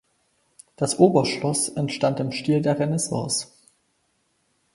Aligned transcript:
Das 0.77 0.97
Oberschloss 0.97 1.69
entstand 1.69 2.19
im 2.19 2.31
Stil 2.31 2.63
der 2.63 2.79
Renaissance. 2.79 3.49